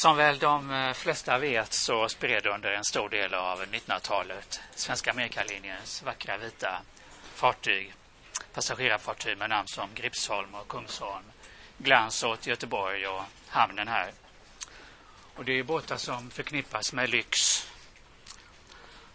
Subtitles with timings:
[0.00, 5.10] Som väl de eh, flesta vet så spred under en stor del av 1900-talet Svenska
[5.10, 6.82] Amerikalinjens vackra vita
[7.34, 7.94] fartyg,
[8.54, 11.24] passagerarfartyg med namn som Gripsholm och Kungsholm,
[11.78, 14.12] glans åt Göteborg och hamnen här.
[15.36, 17.66] Och det är båtar som förknippas med lyx,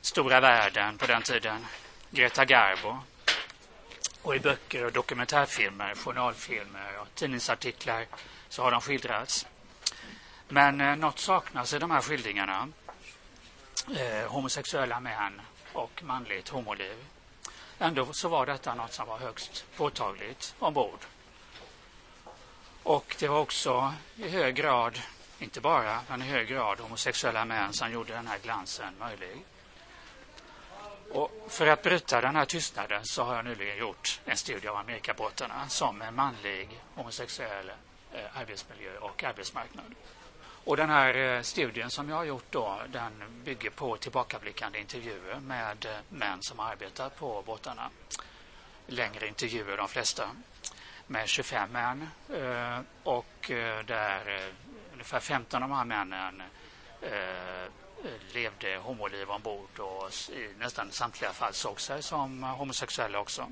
[0.01, 1.65] stora världen på den tiden,
[2.09, 2.97] Greta Garbo.
[4.21, 8.05] Och i böcker och dokumentärfilmer, journalfilmer och tidningsartiklar
[8.49, 9.45] så har de skildrats.
[10.55, 12.67] Men eh, något saknas i de här skildringarna.
[13.97, 15.41] Eh, homosexuella män
[15.73, 17.05] och manligt homoliv.
[17.79, 20.99] Ändå så var detta något som var högst påtagligt ombord.
[22.83, 24.99] Och det var också i hög grad,
[25.39, 29.45] inte bara, men i hög grad homosexuella män som gjorde den här glansen möjlig.
[31.11, 34.75] Och för att bryta den här tystnaden så har jag nyligen gjort en studie av
[34.75, 37.71] Amerikabåtarna som en manlig homosexuell
[38.13, 39.95] eh, arbetsmiljö och arbetsmarknad.
[40.65, 43.11] Och den här eh, studien som jag har gjort då, den
[43.43, 47.89] bygger på tillbakablickande intervjuer med eh, män som arbetar på båtarna.
[48.87, 50.29] Längre intervjuer de flesta
[51.07, 53.51] med 25 män eh, och
[53.85, 54.51] där
[54.93, 56.43] ungefär 15 av de här männen
[58.33, 63.51] levde homoliv ombord och i nästan samtliga fall såg sig som homosexuella också.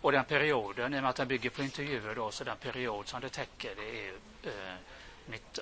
[0.00, 3.08] Och den perioden, i och med att den bygger på intervjuer då, så den period
[3.08, 4.14] som det täcker det är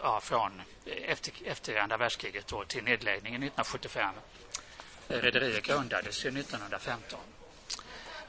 [0.03, 4.15] ja, från efter, efter andra världskriget då, till nedläggningen 1975.
[5.09, 7.19] Rederiet grundades ju 1915.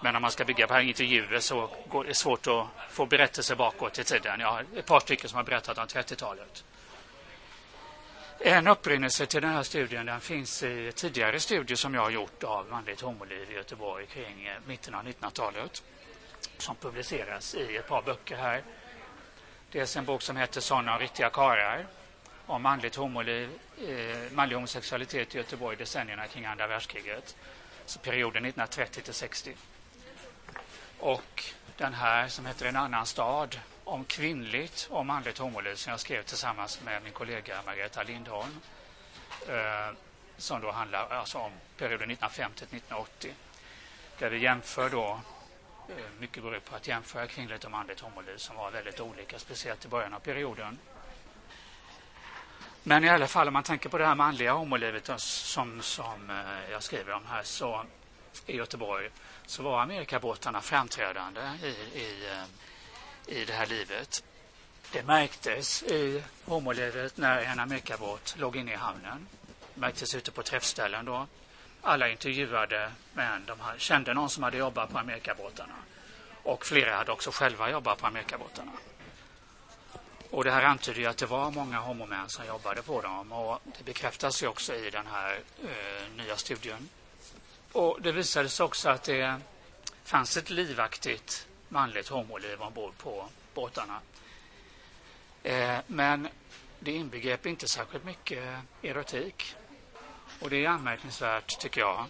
[0.01, 3.99] Men om man ska bygga på intervjuer så går det svårt att få berättelser bakåt
[3.99, 4.39] i tiden.
[4.39, 6.63] Jag har ett par stycken som har berättat om 30-talet.
[8.39, 12.43] En upprinnelse till den här studien den finns i tidigare studier som jag har gjort
[12.43, 15.83] av manligt homoliv i Göteborg kring mitten av 1900-talet.
[16.57, 18.63] Som publiceras i ett par böcker här.
[19.71, 21.87] Dels en bok som heter Såna riktiga karar
[22.45, 23.49] om manligt homoliv,
[23.87, 27.35] eh, manlig homosexualitet i Göteborg decennierna kring andra världskriget.
[27.85, 29.55] Så perioden 1930 till 60.
[30.99, 31.43] Och
[31.77, 36.23] den här som heter En annan stad om kvinnligt och manligt homoliv som jag skrev
[36.23, 38.59] tillsammans med min kollega Margareta Lindholm.
[39.47, 39.95] Eh,
[40.37, 43.33] som då handlar alltså om perioden 1950 till 1980.
[44.19, 45.19] Där vi jämför då
[46.19, 49.85] mycket går ut på att jämföra kvinnligt och manligt homoliv som var väldigt olika, speciellt
[49.85, 50.79] i början av perioden.
[52.83, 56.71] Men i alla fall om man tänker på det här manliga homolivet som, som eh,
[56.71, 57.85] jag skriver om här så
[58.45, 59.09] i Göteborg
[59.45, 61.67] så var Amerikabåtarna framträdande i,
[61.99, 64.23] i, eh, i det här livet.
[64.91, 69.27] Det märktes i homolivet när en Amerikabåt låg inne i hamnen.
[69.73, 71.27] Det märktes ute på träffställen då
[71.81, 75.75] alla intervjuade män de kände någon som hade jobbat på Amerikabåtarna.
[76.43, 78.71] Och flera hade också själva jobbat på Amerikabåtarna.
[80.29, 83.61] Och det här antyder ju att det var många homomän som jobbade på dem och
[83.77, 86.89] det bekräftas ju också i den här eh, nya studien.
[87.71, 89.41] Och det visade sig också att det
[90.03, 93.99] fanns ett livaktigt manligt homoliv ombord på båtarna.
[95.43, 96.27] Eh, men
[96.79, 99.55] det inbegrep inte särskilt mycket erotik.
[100.39, 102.05] Och det är anmärkningsvärt, tycker jag,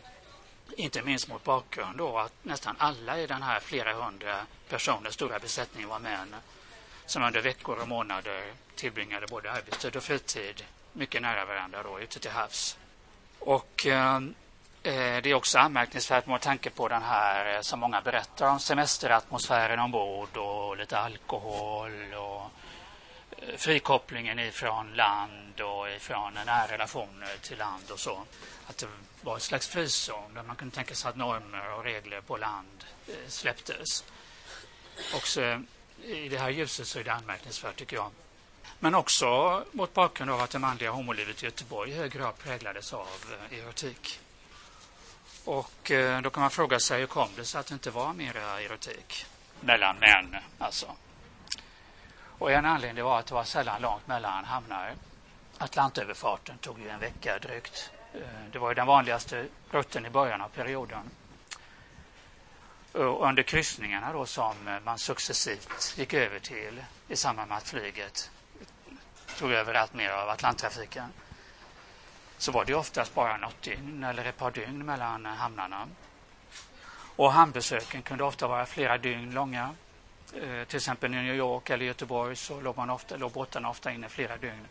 [0.77, 5.39] inte minst mot bakgrund då att nästan alla i den här flera hundra personer stora
[5.39, 6.35] besättningen var män
[7.05, 8.43] som under veckor och månader
[8.75, 12.77] tillbringade både arbetstid och fritid mycket nära varandra då, ute till havs.
[13.39, 14.15] Och eh,
[14.83, 18.59] eh det är också anmärkningsvärt med tanke på den här, eh, som många berättar om,
[18.59, 22.51] semesteratmosfären ombord och lite alkohol och
[23.37, 28.23] eh, frikopplingen ifrån land och ifrån nära relationer till land och så.
[28.67, 28.87] Att det
[29.21, 32.85] var ett slags frizon där man kunde tänka sig att normer och regler på land
[33.07, 34.03] eh, släpptes.
[35.15, 35.61] Också
[36.03, 38.11] i det här ljuset så är det anmärkningsvärt tycker jag.
[38.79, 42.93] Men också mot bakgrund av att det manliga homolivet i Göteborg i hög grad präglades
[42.93, 43.07] av
[43.51, 44.19] eh, erotik.
[45.45, 48.13] Och eh, då kan man fråga sig hur kom det sig att det inte var
[48.13, 49.25] mera erotik
[49.59, 50.95] mellan män alltså.
[52.39, 54.95] Och en anledning var att det var sällan långt mellan hamnar.
[55.61, 57.91] Atlantöverfarten tog ju en vecka drygt.
[58.13, 58.19] Eh,
[58.51, 61.09] det var ju den vanligaste rutten i början av perioden.
[62.91, 67.67] Och under kryssningarna då som eh, man successivt gick över till i samband med att
[67.67, 68.31] flyget
[69.37, 71.13] tog över allt mer av Atlanttrafiken
[72.37, 75.87] så var det oftast bara något dygn eller ett par dygn mellan hamnarna.
[77.15, 79.75] Och hamnbesöken kunde ofta vara flera dygn långa.
[80.35, 83.91] Eh, till exempel i New York eller Göteborg så låg, man ofta, låg båtarna ofta
[83.91, 84.67] inne flera dygn.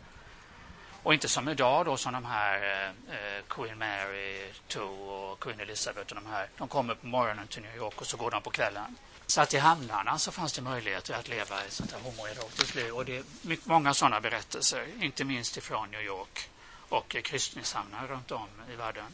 [1.03, 5.59] Och inte som idag då som de här eh, eh Queen Mary, 2 och Queen
[5.59, 6.49] Elizabeth och de här.
[6.57, 8.95] De kommer på morgonen till New York och så går de på kvällen.
[9.27, 12.95] Så att i hamnarna så fanns det möjligheter att leva ett sånt här homoerotiskt liv.
[12.95, 16.49] Och det är mycket, många sådana berättelser, inte minst ifrån New York
[16.89, 19.05] och eh, kryssningshamnar runt om i världen.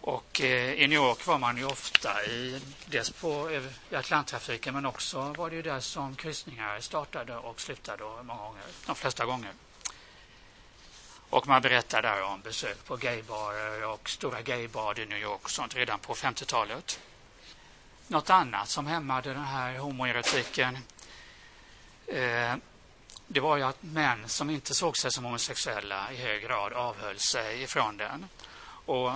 [0.00, 4.74] Och eh, i New York var man ju ofta i, dels på eh, i Atlanttrafiken
[4.74, 9.24] men också var det ju där som kryssningar startade och slutade många gånger, de flesta
[9.24, 9.52] gånger.
[11.30, 15.50] Och man berättar där om besök på gaybarer och stora gaybad i New York och
[15.50, 17.00] sånt redan på 50-talet.
[18.06, 20.78] Något annat som hämmade den här homoerotiken
[22.06, 22.54] eh,
[23.30, 27.18] det var ju att män som inte såg sig som homosexuella i hög grad avhöll
[27.18, 28.28] sig ifrån den.
[28.86, 29.12] Och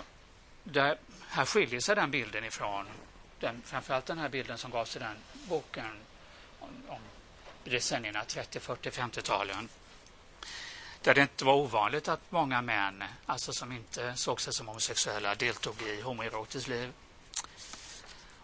[0.64, 0.98] där,
[1.28, 2.86] här skiljer sig den bilden ifrån
[3.40, 6.00] den, framförallt den här bilden som gavs i den boken
[6.60, 7.00] om, om
[7.64, 9.68] decennierna 30, 40, 50-talen.
[11.02, 15.34] Där det inte var ovanligt att många män, alltså som inte såg sig som homosexuella,
[15.34, 16.92] deltog i homoerotiskt liv.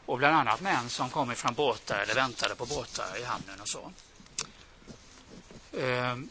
[0.07, 3.69] Och bland annat män som kom ifrån båtar eller väntade på båtar i hamnen och
[3.69, 3.93] så.
[5.79, 6.31] Ehm,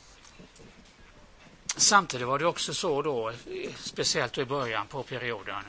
[1.76, 3.34] samtidigt var det också så då,
[3.78, 5.64] speciellt i början på perioden,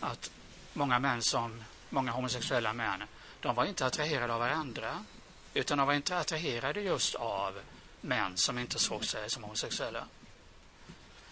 [0.00, 0.30] att
[0.72, 3.02] många män som, många homosexuella män,
[3.40, 5.04] de var inte attraherade av varandra,
[5.54, 7.60] utan de var inte attraherade just av
[8.00, 10.04] män som inte såg sig som homosexuella.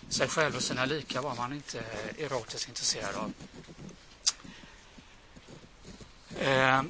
[0.09, 1.85] Sig själv och sina lika var man inte
[2.19, 3.33] erotiskt intresserad av.
[6.39, 6.83] Eh,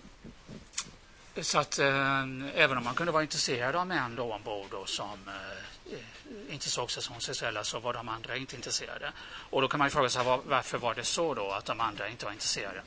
[1.43, 2.23] så att eh,
[2.55, 5.95] även om man kunde vara intresserad av män då ombord då som eh,
[6.55, 9.13] inte såg sig som homosexuella så var de andra inte intresserade.
[9.29, 11.81] Och då kan man ju fråga sig var, varför var det så då att de
[11.81, 12.83] andra inte var intresserade?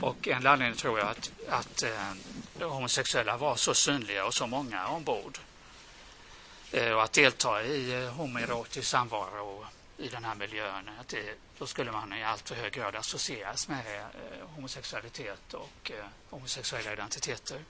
[0.00, 4.88] Och en anledning tror jag att, att eh, homosexuella var så synliga och så många
[4.88, 5.38] ombord.
[6.72, 11.66] Eh, och att delta i eh, homoerotisk samvaro i den här miljön, att det, då
[11.66, 15.90] skulle man i allt för hög grad associeras med eh, homosexualitet och
[16.30, 17.64] homosexuella identiteter.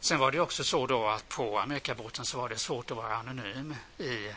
[0.00, 3.16] Sen var det också så då att på Amerikabåten så var det svårt att vara
[3.16, 4.34] anonym i,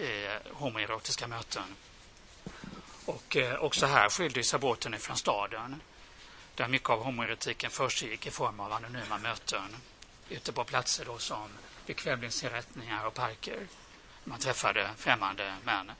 [0.00, 1.76] i homoerotiska möten.
[3.04, 5.80] Och eh, också här skilde sig båten ifrån staden
[6.54, 9.76] där mycket av homoerotiken försiggick i form av anonyma möten
[10.28, 11.48] ute på platser då som
[11.86, 13.66] bekvämlighetsinrättningar och parker.
[14.24, 15.92] Man träffade främmande män.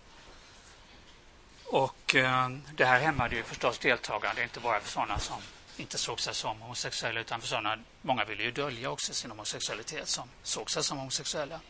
[1.64, 5.42] Och eh, det här hämmade ju förstås deltagande, inte bara för sådana som
[5.76, 10.08] inte såg sig som homosexuella utan för sådana, många ville ju dölja också sin homosexualitet
[10.08, 11.60] som såg sig som homosexuella.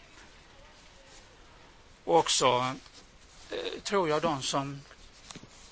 [2.04, 2.74] Och också
[3.50, 4.80] eh, tror jag de som,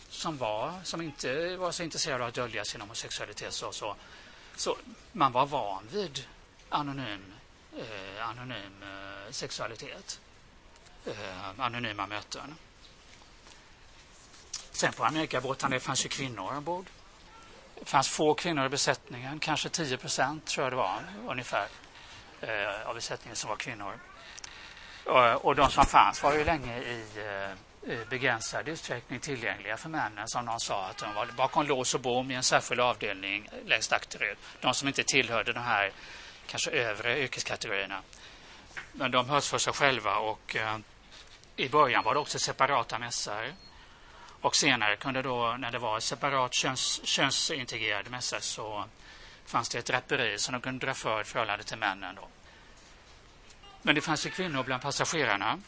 [0.08, 3.96] som var, som inte var så intresserade av att dölja sin homosexualitet så, så,
[4.56, 4.76] så
[5.12, 6.26] man var van vid
[6.68, 7.34] anonym,
[7.78, 10.20] eh, anonym eh, sexualitet,
[11.06, 12.54] eh, anonyma möten.
[14.70, 16.86] Sen på Amerikabåtarna det fanns ju kvinnor ombord.
[17.74, 21.68] Det fanns få kvinnor i besättningen, kanske 10 procent tror jag det var ungefär
[22.40, 23.98] eh, av besättningen som var kvinnor.
[25.04, 27.56] Och, och de som fanns var ju länge i eh,
[28.08, 32.30] begränsad utsträckning tillgängliga för männen som någon sa att de var bakom lås och bom
[32.30, 34.38] i en särskild avdelning längst akterut.
[34.60, 35.92] De som inte tillhörde de här
[36.46, 38.02] kanske övre yrkeskategorierna.
[38.92, 40.78] Men de hölls för sig själva och eh,
[41.56, 43.52] i början var det också separata mässar
[44.42, 48.84] och senare kunde då, när det var separat köns, könsintegrerad mässa så
[49.46, 52.14] fanns det ett draperi som de kunde dra för i förhållande till männen.
[52.14, 52.28] Då.
[53.82, 55.58] Men det fanns ju kvinnor bland passagerarna.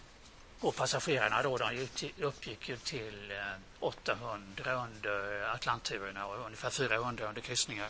[0.61, 3.37] Och passagerarna då, de uppgick ju till eh,
[3.81, 7.89] 800 under Atlantturerna och ungefär 400 under kryssningar.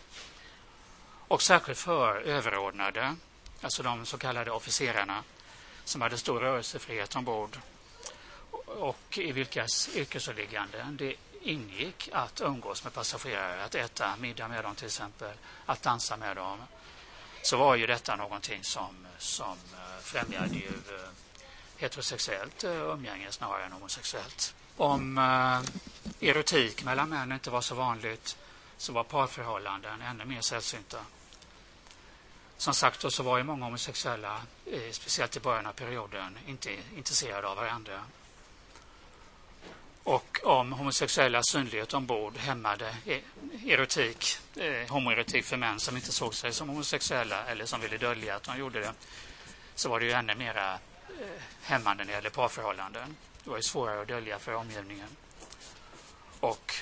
[1.28, 3.16] Och särskilt för överordnade,
[3.62, 5.24] alltså de så kallade officerarna
[5.84, 7.58] som hade stor rörelsefrihet ombord
[8.66, 14.74] och i vilkas yrkesåliggande det ingick att umgås med passagerare, att äta middag med dem
[14.74, 15.34] till exempel,
[15.66, 16.58] att dansa med dem,
[17.42, 21.08] så var ju detta någonting som, som eh, främjade ju eh,
[21.76, 24.54] heterosexuellt eh, umgänge snarare än homosexuellt.
[24.76, 25.18] Om
[26.20, 28.36] erotik mellan män inte var så vanligt
[28.76, 30.98] så var parförhållanden ännu mer sällsynta.
[32.56, 37.48] Som sagt så var ju många homosexuella, eh, speciellt i början av perioden, inte intresserade
[37.48, 38.04] av varandra
[40.04, 43.20] och om homosexuella synlighet ombord hämmade eh,
[43.66, 48.36] erotik, eh, homoerotik för män som inte såg sig som homosexuella eller som ville dölja
[48.36, 48.92] att de gjorde det,
[49.74, 53.16] så var det ju ännu mera eh, hämmande när det gäller parförhållanden.
[53.44, 55.08] Det var ju svårare att dölja för omgivningen.
[56.40, 56.74] Och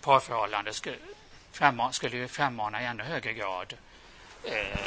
[0.00, 0.74] parförhållanden
[1.52, 3.74] skulle, skulle ju frammana i ännu högre grad
[4.44, 4.78] eh,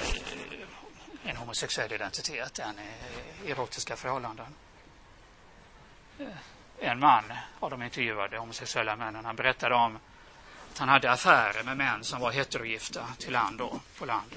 [1.24, 2.79] en homosexuell identitet än
[3.46, 4.55] erotiska förhållanden.
[6.20, 6.27] Eh,
[6.79, 7.24] en man
[7.60, 9.25] av de intervjuade homosexuella männen.
[9.25, 10.00] Han berättade om
[10.72, 14.36] att han hade affärer med män som var heterogifta till land då, på land.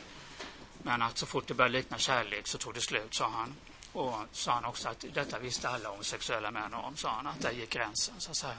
[0.82, 3.54] Men att så fort det började likna kärlek så tog det slut, sa han.
[3.92, 7.50] Och sa han också att detta visste alla homosexuella män om, sa han, att där
[7.50, 8.58] gick gränsen, så att säga.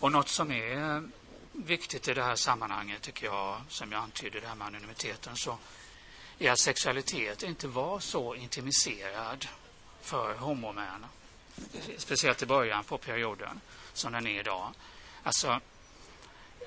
[0.00, 1.02] Och något som är
[1.64, 5.58] viktigt i det här sammanhanget, tycker jag, som jag antydde, det här med anonymiteten, så
[6.38, 9.48] är att sexualitet inte var så intimiserad
[10.00, 11.06] för homomän,
[11.96, 13.60] speciellt i början på perioden,
[13.92, 14.72] som den är idag.
[15.22, 15.60] Alltså,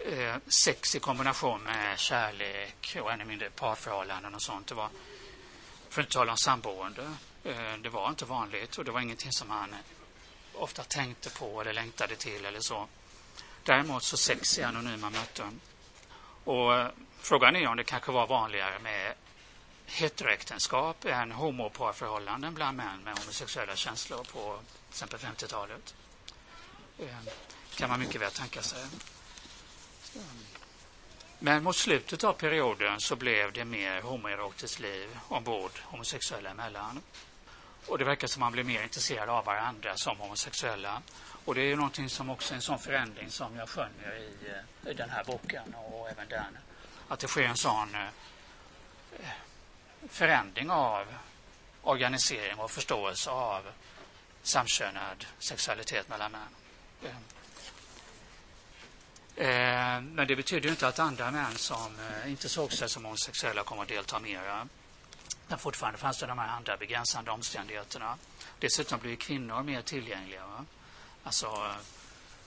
[0.05, 4.89] eh, sex i kombination med kärlek och ännu mindre parförhållanden och sånt, det var,
[5.89, 9.31] för att inte tala om samboende, eh, det var inte vanligt och det var ingenting
[9.31, 9.75] som man
[10.53, 12.87] ofta tänkte på eller längtade till eller så.
[13.65, 15.59] Däremot så sex i anonyma möten.
[16.43, 16.87] Och eh,
[17.19, 19.13] frågan är om det kanske var vanligare med
[19.85, 25.95] heteroäktenskap än homoparförhållanden bland män med homosexuella känslor på till exempel 50-talet.
[26.99, 27.07] Eh,
[27.75, 28.85] kan man mycket väl tänka sig.
[31.39, 37.01] Men mot slutet av perioden så blev det mer homoerotiskt liv ombord homosexuella emellan.
[37.87, 41.01] Och det verkar som man blev mer intresserad av varandra som homosexuella.
[41.45, 44.49] Och det är ju någonting som också är en sån förändring som jag skönjer i,
[44.49, 46.57] eh, i den här boken och även den.
[47.07, 49.27] Att det sker en sån eh,
[50.09, 51.05] förändring av
[51.81, 53.63] organisering och förståelse av
[54.43, 56.55] samkönad sexualitet mellan män.
[59.35, 63.81] Eh, men det betyder inte att andra män som inte såg sig som homosexuella kommer
[63.81, 64.67] att delta mera.
[65.47, 68.17] Men fortfarande fanns det de här andra begränsande omständigheterna.
[68.59, 70.47] Dessutom blir kvinnor mer tillgängliga.
[70.47, 70.65] Va?
[71.25, 71.75] Alltså,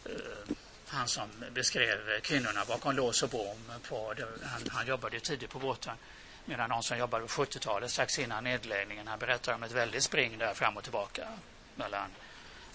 [0.05, 0.55] eh,
[0.87, 3.73] han som beskrev kvinnorna bakom lås och bom.
[3.89, 5.97] På, han, han jobbade tidigt på båten.
[6.45, 10.39] Medan någon som jobbade på 70-talet strax innan nedläggningen, han berättar om ett väldigt spring
[10.39, 11.29] där fram och tillbaka
[11.75, 12.11] mellan,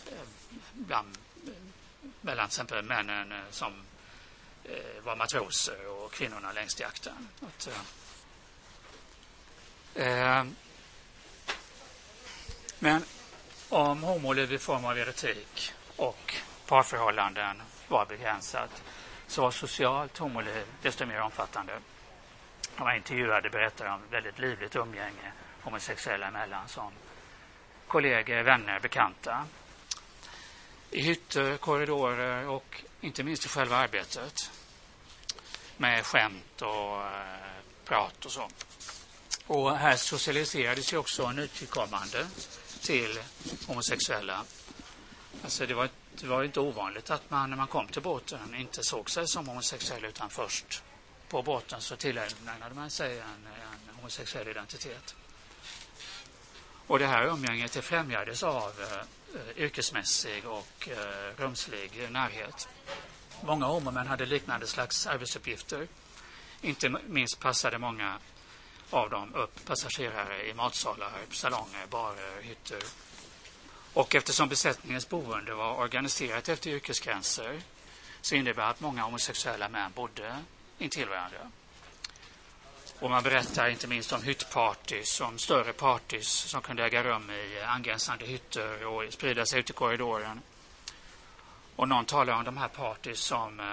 [0.08, 0.28] eh,
[0.74, 1.18] bland,
[1.48, 1.52] eh,
[2.22, 3.74] mellan till exempel männen eh, som
[4.64, 7.30] eh, var matroser och kvinnorna längst i akten.
[7.42, 7.70] Att,
[9.96, 10.46] eh, eh
[12.80, 13.04] men
[13.70, 16.36] om homoliv i form av erotik och
[16.68, 18.84] parförhållanden var begränsat
[19.28, 21.74] så var socialt homoliv desto mer omfattande.
[22.78, 25.32] De var intervjuade berättade om väldigt livligt umgänge
[25.64, 26.92] homosexuella emellan som
[27.88, 29.46] kollegor, vänner, bekanta.
[30.92, 34.52] I hytter, korridorer och inte minst i själva arbetet.
[35.78, 37.54] Med skämt och eh,
[37.86, 38.50] prat och så.
[39.48, 42.28] Och här socialiserades ju också nytillkommande
[42.82, 43.20] till
[43.68, 44.44] homosexuella.
[45.44, 48.84] Alltså det var, det var inte ovanligt att man när man kom till båten inte
[48.84, 50.84] såg sig som homosexuell utan först
[51.30, 55.16] på båten så tillägnade man sig en, en homosexuell identitet.
[56.88, 60.98] Och det här umgänget det främjades av eh, yrkesmässig och eh,
[61.38, 62.68] rumslig närhet.
[63.42, 65.88] Många homomän hade liknande slags arbetsuppgifter.
[66.62, 68.18] Inte minst passade många
[68.90, 72.80] av dem upp passagerare i matsalar, salonger, barer, hytter.
[73.94, 77.62] Och eftersom besättningens boende var organiserat efter yrkesgränser
[78.22, 80.36] så innebär att många homosexuella män bodde
[80.78, 81.52] intill varandra.
[83.00, 87.62] Och man berättar inte minst om hyttpartys, om större partys som kunde äga rum i
[87.62, 90.42] angränsande hytter och sprida sig ut i korridoren.
[91.76, 93.66] Och någon talar om de här partys som, eh,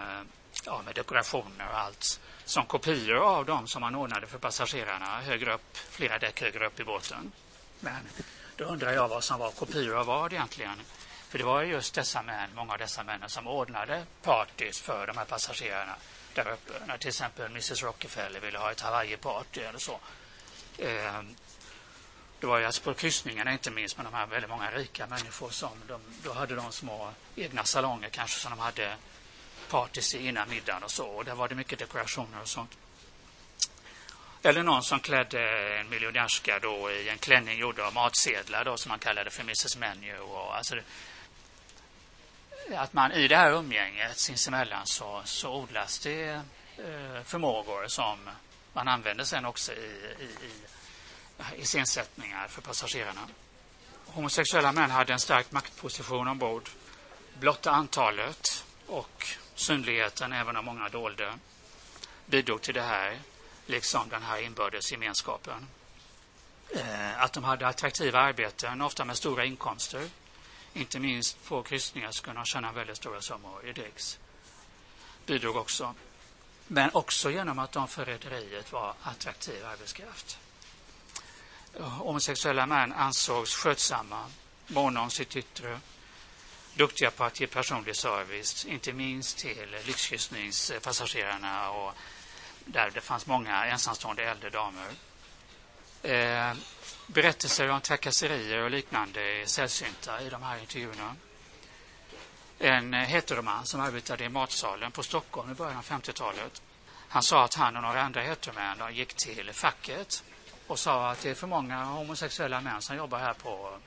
[0.65, 5.55] ja, med dekorationer och allt, som kopior av dem som man ordnade för passagerarna högre
[5.55, 7.33] upp, flera däck högre upp i båten.
[7.81, 8.09] Men
[8.61, 10.81] då undrar jag vad som var kopior av vad egentligen.
[11.29, 15.17] För det var just dessa män, många av dessa män som ordnade partys för de
[15.17, 15.95] här passagerarna
[16.35, 16.73] där uppe.
[16.87, 20.00] När till exempel Mrs Rockefeller ville ha ett Hawaii-party eller så.
[20.79, 21.23] Eh,
[22.40, 25.50] det var ju alltså på kryssningarna inte minst med de här väldigt många rika människor
[25.50, 28.97] som de, då hade de små egna salonger kanske som de hade
[29.71, 31.07] partys innan middagen och så.
[31.07, 32.71] Och där var det mycket dekorationer och sånt.
[34.42, 35.40] Eller någon som klädde
[35.78, 39.76] en miljonärska då i en klänning gjord av matsedlar då som man kallade för Mrs
[39.76, 40.18] Menu.
[40.18, 40.82] Och alltså det,
[42.76, 46.30] att man i det här umgänget sinsemellan så, så odlas det
[46.78, 48.30] eh, förmågor som
[48.73, 53.28] man använder sen också i, i, i iscensättningar för passagerarna.
[54.06, 56.68] Homosexuella män hade en stark maktposition ombord.
[57.38, 61.38] Blotta antalet och synligheten, även om många dolde,
[62.26, 63.18] bidrog till det här,
[63.71, 65.67] liksom den här inbördes gemenskapen.
[66.75, 70.11] Eh, att de hade attraktiva arbeten, ofta med stora inkomster.
[70.73, 74.19] Inte minst på kryssningar så kunde de tjäna väldigt stora summor i dricks.
[75.27, 75.95] Bidrog också.
[76.67, 80.39] Men också genom att de för rederiet var attraktiv arbetskraft.
[81.79, 84.27] Eh, homosexuella män ansågs skötsamma,
[84.67, 85.81] måna om sitt yttre,
[86.75, 91.95] duktiga på att ge personlig service, inte minst till lyxkryssningspassagerarna och
[92.64, 94.88] där det fanns många ensamstående äldre damer.
[96.02, 96.57] Eh,
[97.07, 101.17] berättelser om trakasserier och liknande är sällsynta i de här intervjuerna.
[102.59, 106.62] En eh, heteroman som arbetade i matsalen på Stockholm i början av 50-talet.
[107.09, 110.25] Han sa att han och några andra heteromän gick till facket
[110.67, 113.79] och sa att det är för många homosexuella män som jobbar här, på,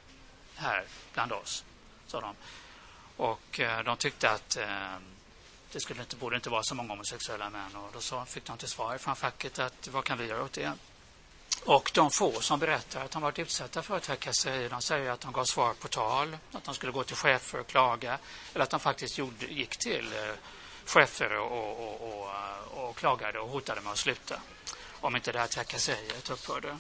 [0.56, 1.66] här bland oss.
[2.08, 2.36] Sa de.
[3.18, 4.96] Och eh, de tyckte att eh,
[5.74, 7.76] det skulle inte, borde inte vara så många homosexuella män.
[7.76, 10.54] Och då sa, fick de till svar från facket att vad kan vi göra åt
[10.54, 10.74] det?
[11.66, 15.32] Och de få som berättar att de varit utsatta för trakasserier, de säger att de
[15.32, 18.20] gav svar på tal, att de skulle gå till chefer och klaga,
[18.54, 20.36] eller att de faktiskt gjorde, gick till eh,
[20.86, 24.40] chefer och, och, och, och, eh, och klagade och hotade med att sluta
[25.02, 26.78] om inte det här trakasseriet upphörde.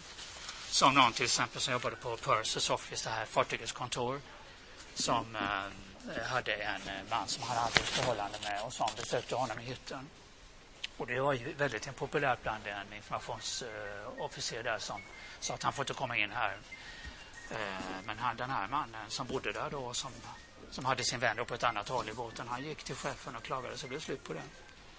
[0.67, 4.21] Som någon till exempel som jobbade på Purses Office, det här fartygets kontor,
[4.93, 9.35] som eh, hade en eh, man som han hade ett förhållande med och som besökte
[9.35, 10.09] honom i hytten.
[10.97, 15.01] Och det var ju väldigt impopulärt bland en informationsofficer där som
[15.39, 16.57] sa att han får inte komma in här.
[17.51, 17.57] Eh,
[18.05, 20.12] men han, den här mannen som bodde där då som,
[20.71, 23.43] som hade sin vän på ett annat håll i båten, han gick till chefen och
[23.43, 24.41] klagade så det blev slut på det.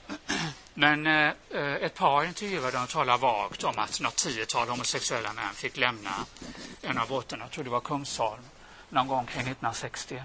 [0.74, 5.54] Men eh, eh, ett par intervjuade och talade vagt om att något tiotal homosexuella män
[5.54, 6.10] fick lämna
[6.82, 8.42] en av båtarna, jag tror det var Kungsholm,
[8.94, 10.22] någon gång kring 1960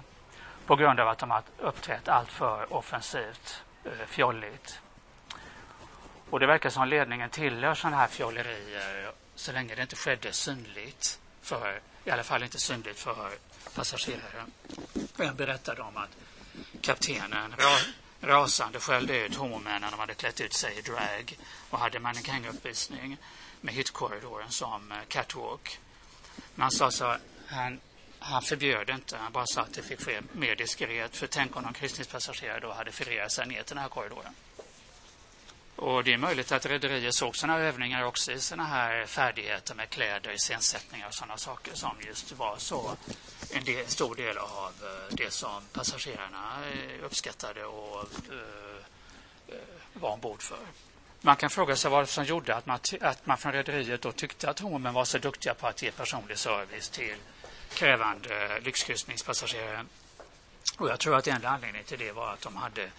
[0.66, 4.80] på grund av att de har uppträtt alltför offensivt, eh, fjolligt
[6.30, 11.20] och det verkar som ledningen tillhör sådana här fjollerier så länge det inte skedde synligt
[11.42, 13.30] för, i alla fall inte synligt för
[13.74, 14.46] passagerare.
[15.18, 16.16] En berättade om att
[16.80, 17.76] kaptenen ra,
[18.20, 21.38] rasande skällde ut homomännen när de hade klätt ut sig i drag
[21.70, 23.16] och hade mannekänguppvisning
[23.60, 25.78] med hitkorridoren som eh, catwalk.
[26.54, 27.80] Men han sa så, han,
[28.30, 31.16] han förbjöd inte, han bara sa att det fick ske mer diskret.
[31.16, 34.34] För tänk om någon kryssningspassagerare då hade förirrat sig ner till den här korridoren.
[35.76, 39.90] Och det är möjligt att rederier såg sådana övningar också i sådana här färdigheter med
[39.90, 42.96] kläder, iscensättningar och sådana saker som just var så
[43.50, 49.56] en del, stor del av eh, det som passagerarna eh, uppskattade och uh,
[49.92, 50.58] var ombord för.
[51.20, 54.50] Man kan fråga sig vad som gjorde att man, att man från rederiet då tyckte
[54.50, 57.16] att Homen var så duktiga på att ge personlig service till
[57.74, 59.86] krävande lyxkryssningspassagerare.
[60.78, 62.90] Och jag tror att enda anledningen till det var att de hade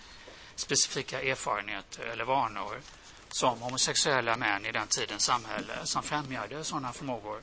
[0.56, 2.82] specifika erfarenheter eller vanor
[3.30, 7.42] som homosexuella män i den tidens samhälle som främjade sådana förmågor.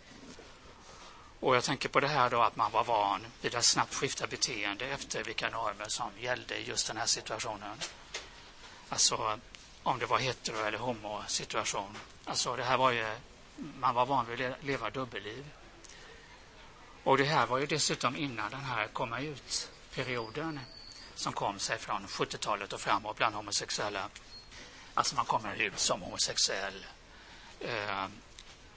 [1.41, 4.27] Och jag tänker på det här då att man var van vid att snabbt skifta
[4.27, 7.79] beteende efter vilka normer som gällde i just den här situationen.
[8.89, 9.39] Alltså
[9.83, 11.99] om det var hetero eller homosituation.
[12.25, 13.07] Alltså det här var ju,
[13.57, 15.45] man var van vid att leva dubbelliv.
[17.09, 20.61] Och det här var ju dessutom innan den här komma ut-perioden
[21.15, 24.09] som kom sig från 70-talet och framåt bland homosexuella.
[24.95, 26.87] Alltså man kommer ut som homosexuell.
[27.61, 28.07] Eh,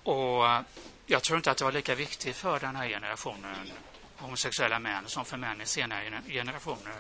[0.04, 0.64] och
[1.06, 3.72] jag tror inte att det var lika viktigt för den här generationen
[4.18, 6.96] homosexuella män som för män i senare generationer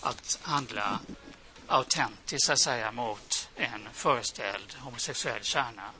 [0.00, 1.00] att handla
[1.66, 5.90] autentiskt så att säga mot en föreställd homosexuell kärna.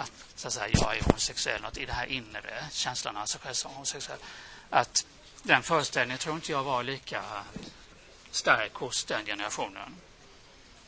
[0.00, 3.40] Att så att säga jag är homosexuell, något i det här inre känslan alltså av
[3.40, 4.18] sig själv som homosexuell.
[4.70, 5.06] Att
[5.42, 7.22] den föreställningen tror inte jag var lika
[8.30, 9.96] stark hos den generationen.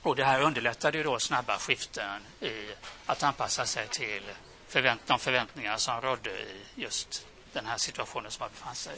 [0.03, 2.75] Och det här underlättade ju då snabba skiften i
[3.07, 4.22] att anpassa sig till
[4.68, 8.96] förvänt de förväntningar som rådde i just den här situationen som man befann sig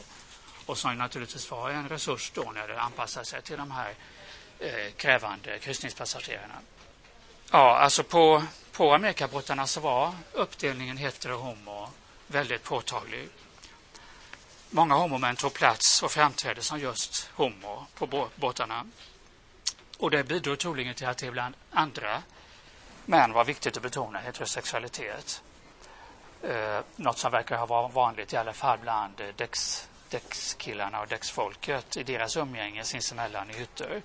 [0.65, 3.93] Och som naturligtvis var en resurs då när det anpassade sig till de här
[4.59, 6.59] eh, krävande kryssningspassagerarna.
[7.51, 8.43] Ja, alltså på,
[8.75, 11.89] på Amerikabåtarna så var uppdelningen hetero-homo
[12.27, 13.29] väldigt påtaglig.
[14.69, 18.85] Många homomän tog plats och framträdde som just homo på båtarna.
[19.97, 22.23] Och det bidrog troligen till att det bland andra
[23.05, 25.43] män var viktigt att betona heterosexualitet.
[26.43, 31.97] Eh, något som verkar ha varit vanligt i alla fall bland däcks, däckskillarna och däcksfolket
[31.97, 34.01] i deras umgänge sinsemellan i hytter.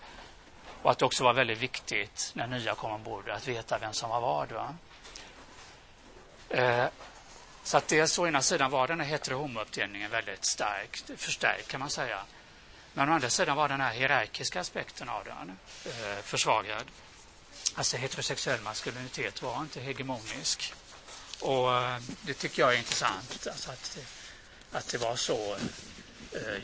[0.83, 4.11] Och att det också var väldigt viktigt när nya kom ombord att veta vem som
[4.11, 4.53] var vad.
[4.53, 4.75] Va?
[6.49, 6.87] Eh,
[7.65, 11.91] så att dels å ena sidan var den här hetero-homo-uppdelningen väldigt stark, förstärkt kan man
[11.91, 12.23] säga.
[12.93, 16.85] Men å andra sidan var den här hierarkiska aspekten av den eh, försvagad.
[17.75, 20.75] Alltså heterosexuell maskulinitet var inte hegemonisk.
[21.41, 23.99] Och eh, det tycker jag är intressant, alltså att,
[24.73, 25.57] att det var så.
[26.33, 26.63] Eh,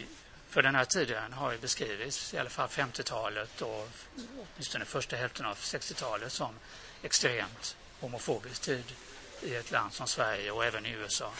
[0.56, 3.88] för den här tiden har ju beskrivits, i alla fall 50-talet och
[4.38, 6.54] åtminstone första hälften av 60-talet som
[7.02, 8.84] extremt homofobisk tid
[9.42, 11.30] i ett land som Sverige och även i USA.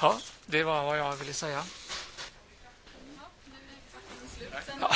[0.00, 1.64] Ja, det var vad jag ville säga.
[4.80, 4.94] ja.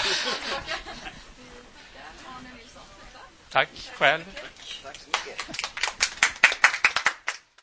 [3.51, 4.25] Tack själv.
[4.83, 5.78] Tack så mycket.